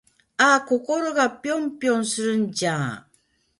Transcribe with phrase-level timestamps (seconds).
[0.37, 3.07] あぁ〜心がぴょんぴょんするんじゃぁ〜